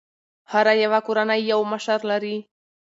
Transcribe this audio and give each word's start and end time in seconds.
هره 0.51 0.73
يوه 0.83 0.99
کورنۍ 1.07 1.39
یو 1.51 1.61
مشر 1.71 1.99
لري. 2.09 2.35